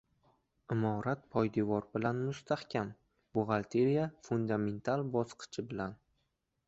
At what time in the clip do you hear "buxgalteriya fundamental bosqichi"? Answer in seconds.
3.39-5.67